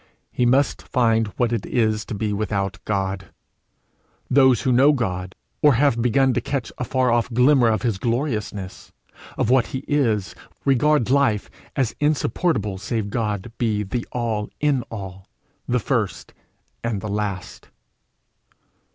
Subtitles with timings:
[0.31, 3.27] He must find what it is to be without God!
[4.31, 7.83] Those who know God, or have but begun to catch a far off glimmer of
[7.83, 8.91] his gloriousness,
[9.37, 10.33] of what he is,
[10.65, 15.27] regard life as insupportable save God be the All in all,
[15.67, 16.33] the first
[16.83, 17.69] and the last.